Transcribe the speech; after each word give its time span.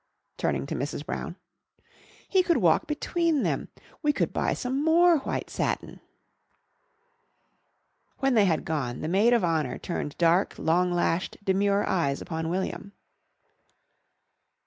turning 0.35 0.65
to 0.65 0.73
Mrs. 0.73 1.05
Brown. 1.05 1.35
"He 2.27 2.41
could 2.41 2.57
walk 2.57 2.87
between 2.87 3.43
them.... 3.43 3.67
We 4.01 4.11
could 4.11 4.33
buy 4.33 4.55
some 4.55 4.83
more 4.83 5.19
white 5.19 5.47
satin...." 5.47 5.99
When 8.17 8.33
they 8.33 8.45
had 8.45 8.65
gone 8.65 9.01
the 9.01 9.07
maid 9.07 9.31
of 9.31 9.43
honour 9.43 9.77
turned 9.77 10.17
dark, 10.17 10.57
long 10.57 10.91
lashed, 10.91 11.37
demure 11.43 11.83
eyes 11.87 12.19
upon 12.19 12.49
William. 12.49 12.93